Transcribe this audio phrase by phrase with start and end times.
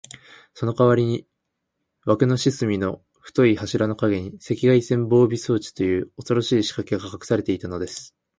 [0.55, 1.27] そのかわりに、
[2.05, 8.15] わくの四すみの太い柱のかげに、赤外線防備装置という、おそろしいしかけがかくされていたのです。